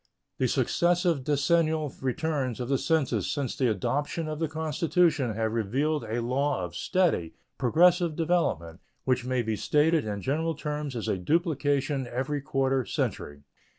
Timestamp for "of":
2.59-2.69, 4.27-4.39, 6.65-6.75